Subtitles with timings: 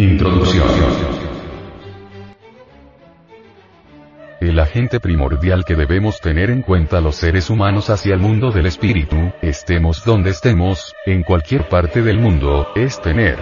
[0.00, 0.64] Introducción.
[4.40, 8.66] El agente primordial que debemos tener en cuenta los seres humanos hacia el mundo del
[8.66, 13.40] espíritu, estemos donde estemos, en cualquier parte del mundo, es tener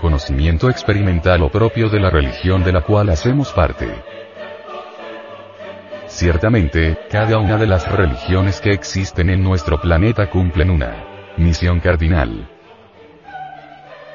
[0.00, 3.88] conocimiento experimental o propio de la religión de la cual hacemos parte.
[6.06, 12.48] Ciertamente, cada una de las religiones que existen en nuestro planeta cumplen una misión cardinal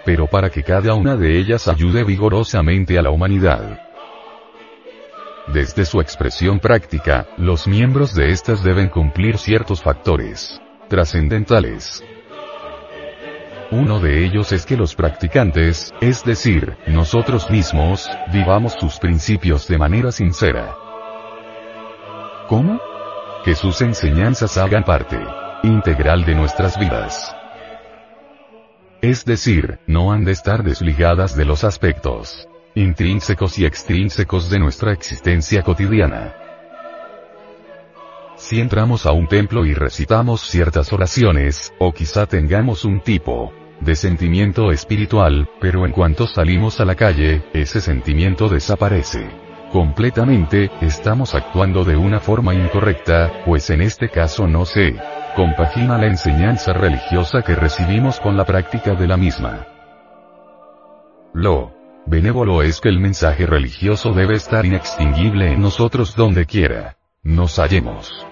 [0.05, 3.79] pero para que cada una de ellas ayude vigorosamente a la humanidad.
[5.47, 12.03] Desde su expresión práctica, los miembros de estas deben cumplir ciertos factores trascendentales.
[13.71, 19.77] Uno de ellos es que los practicantes, es decir, nosotros mismos, vivamos sus principios de
[19.79, 20.75] manera sincera.
[22.47, 22.79] ¿Cómo?
[23.43, 25.19] Que sus enseñanzas hagan parte
[25.63, 27.35] integral de nuestras vidas.
[29.03, 34.93] Es decir, no han de estar desligadas de los aspectos intrínsecos y extrínsecos de nuestra
[34.93, 36.33] existencia cotidiana.
[38.37, 43.51] Si entramos a un templo y recitamos ciertas oraciones, o quizá tengamos un tipo
[43.81, 49.29] de sentimiento espiritual, pero en cuanto salimos a la calle, ese sentimiento desaparece.
[49.73, 54.95] Completamente, estamos actuando de una forma incorrecta, pues en este caso no sé
[55.35, 59.67] compagina la enseñanza religiosa que recibimos con la práctica de la misma.
[61.33, 61.73] Lo
[62.05, 68.25] benévolo es que el mensaje religioso debe estar inextinguible en nosotros donde quiera nos hallemos.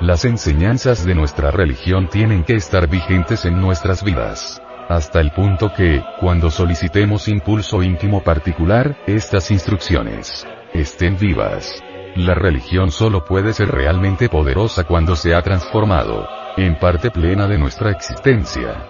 [0.00, 4.60] Las enseñanzas de nuestra religión tienen que estar vigentes en nuestras vidas.
[4.88, 11.82] Hasta el punto que, cuando solicitemos impulso íntimo particular, estas instrucciones estén vivas.
[12.16, 17.58] La religión solo puede ser realmente poderosa cuando se ha transformado en parte plena de
[17.58, 18.86] nuestra existencia.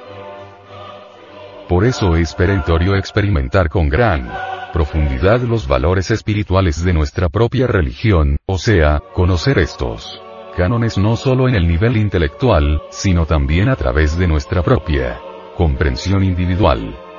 [1.69, 4.29] Por eso es perentorio experimentar con gran
[4.73, 10.23] profundidad los valores espirituales de nuestra propia religión, o sea, conocer estos
[10.56, 15.21] cánones no solo en el nivel intelectual, sino también a través de nuestra propia
[15.56, 17.09] comprensión individual.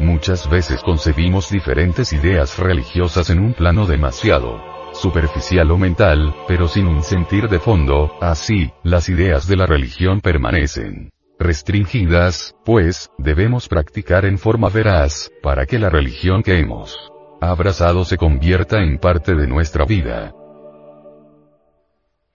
[0.00, 4.60] Muchas veces concebimos diferentes ideas religiosas en un plano demasiado
[4.92, 10.20] superficial o mental, pero sin un sentir de fondo, así, las ideas de la religión
[10.20, 18.04] permanecen restringidas, pues, debemos practicar en forma veraz, para que la religión que hemos abrazado
[18.04, 20.32] se convierta en parte de nuestra vida.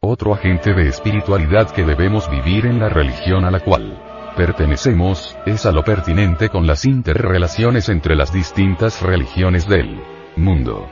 [0.02, 5.66] Otro agente de espiritualidad que debemos vivir en la religión a la cual pertenecemos, es
[5.66, 10.00] a lo pertinente con las interrelaciones entre las distintas religiones del
[10.35, 10.88] mundo.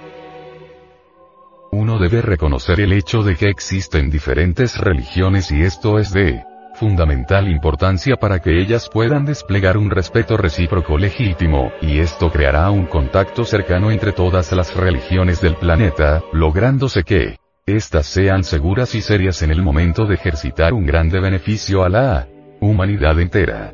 [1.71, 6.43] Uno debe reconocer el hecho de que existen diferentes religiones y esto es de
[6.75, 12.85] fundamental importancia para que ellas puedan desplegar un respeto recíproco legítimo, y esto creará un
[12.85, 19.41] contacto cercano entre todas las religiones del planeta, lográndose que éstas sean seguras y serias
[19.41, 22.27] en el momento de ejercitar un grande beneficio a la
[22.59, 23.73] humanidad entera.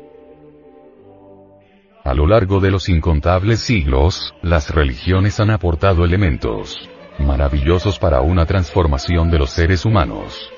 [2.04, 8.44] A lo largo de los incontables siglos, las religiones han aportado elementos maravillosos para una
[8.44, 10.50] transformación de los seres humanos.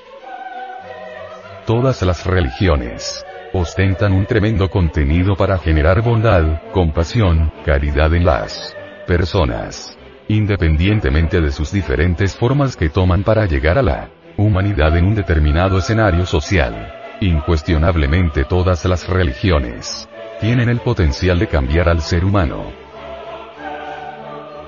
[1.65, 3.23] Todas las religiones
[3.53, 11.71] ostentan un tremendo contenido para generar bondad, compasión, caridad en las personas, independientemente de sus
[11.71, 16.96] diferentes formas que toman para llegar a la humanidad en un determinado escenario social.
[17.19, 20.07] Incuestionablemente todas las religiones
[20.39, 22.71] tienen el potencial de cambiar al ser humano.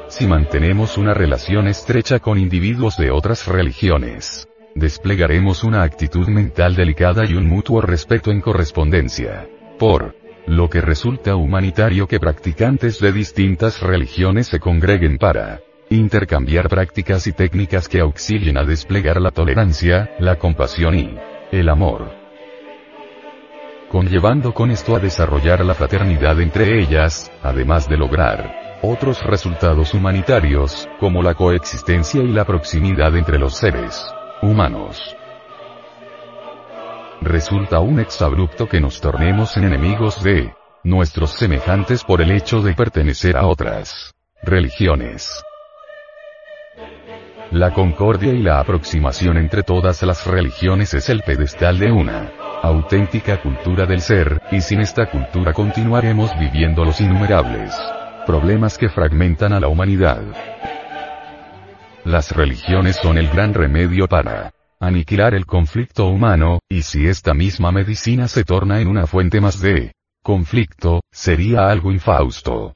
[0.07, 7.23] Si mantenemos una relación estrecha con individuos de otras religiones, desplegaremos una actitud mental delicada
[7.23, 9.47] y un mutuo respeto en correspondencia.
[9.77, 10.15] Por
[10.47, 15.59] lo que resulta humanitario que practicantes de distintas religiones se congreguen para
[15.91, 21.15] intercambiar prácticas y técnicas que auxilien a desplegar la tolerancia, la compasión y
[21.51, 22.18] el amor
[23.89, 30.87] conllevando con esto a desarrollar la fraternidad entre ellas, además de lograr otros resultados humanitarios,
[30.99, 34.05] como la coexistencia y la proximidad entre los seres
[34.41, 35.15] humanos.
[37.21, 40.53] Resulta un exabrupto que nos tornemos en enemigos de
[40.83, 45.43] nuestros semejantes por el hecho de pertenecer a otras religiones.
[47.51, 53.41] La concordia y la aproximación entre todas las religiones es el pedestal de una auténtica
[53.41, 57.75] cultura del ser, y sin esta cultura continuaremos viviendo los innumerables
[58.25, 60.21] problemas que fragmentan a la humanidad.
[62.05, 67.71] Las religiones son el gran remedio para aniquilar el conflicto humano, y si esta misma
[67.71, 72.73] medicina se torna en una fuente más de conflicto, sería algo infausto.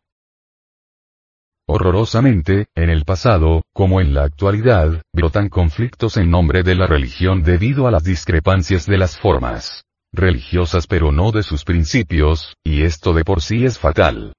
[1.66, 7.42] Horrorosamente, en el pasado, como en la actualidad, brotan conflictos en nombre de la religión
[7.42, 13.14] debido a las discrepancias de las formas religiosas pero no de sus principios, y esto
[13.14, 14.34] de por sí es fatal.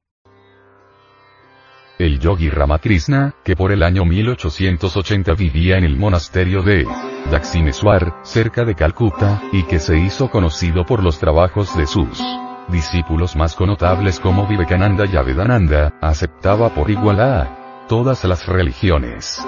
[1.99, 6.87] El yogi Ramakrishna, que por el año 1880 vivía en el monasterio de
[7.31, 12.21] Dakshineswar, cerca de Calcuta, y que se hizo conocido por los trabajos de sus
[12.69, 19.45] discípulos más connotables como Vivekananda y Avedananda, aceptaba por igual a todas las religiones.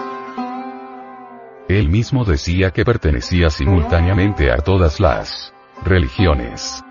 [1.68, 5.52] Él mismo decía que pertenecía simultáneamente a todas las
[5.84, 6.84] religiones.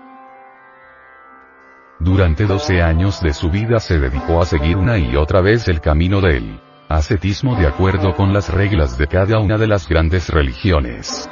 [1.98, 5.80] Durante 12 años de su vida se dedicó a seguir una y otra vez el
[5.80, 11.28] camino del ascetismo de acuerdo con las reglas de cada una de las grandes religiones.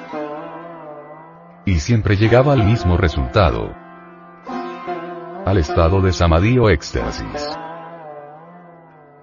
[1.66, 3.83] Y siempre llegaba al mismo resultado
[5.44, 7.56] al estado de samadhi o éxtasis.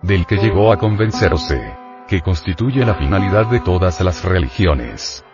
[0.01, 1.75] Del que llegó a convencerse,
[2.07, 5.25] que constituye la finalidad de todas las religiones.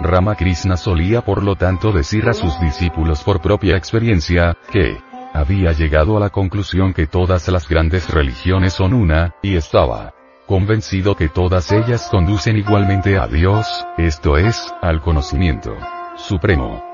[0.00, 4.98] Ramakrishna solía por lo tanto decir a sus discípulos por propia experiencia, que,
[5.32, 10.14] había llegado a la conclusión que todas las grandes religiones son una, y estaba
[10.46, 15.74] convencido que todas ellas conducen igualmente a Dios, esto es, al conocimiento
[16.16, 16.93] supremo.